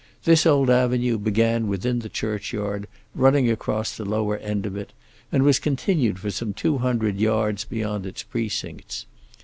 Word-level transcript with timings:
This 0.23 0.47
old 0.47 0.71
avenue 0.71 1.19
began 1.19 1.67
within 1.67 1.99
the 1.99 2.09
churchyard, 2.09 2.87
running 3.13 3.51
across 3.51 3.95
the 3.95 4.03
lower 4.03 4.35
end 4.39 4.65
of 4.65 4.75
it, 4.75 4.93
and 5.31 5.43
was 5.43 5.59
continued 5.59 6.17
for 6.17 6.31
some 6.31 6.55
two 6.55 6.79
hundred 6.79 7.19
yards 7.19 7.65
beyond 7.65 8.07
its 8.07 8.23
precincts. 8.23 9.05